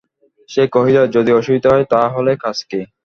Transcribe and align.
সে 0.49 0.63
কহিল, 0.75 0.97
যদি 1.15 1.31
অসুবিধা 1.33 1.69
হয় 1.73 1.85
তা 1.91 2.01
হলে 2.15 2.31
কাজ 2.43 2.57
কী! 2.69 2.81